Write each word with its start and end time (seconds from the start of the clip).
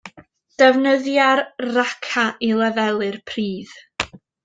Defnyddia'r 0.61 1.43
raca 1.75 2.25
i 2.49 2.53
lefelu'r 2.65 3.23
pridd. 3.33 3.81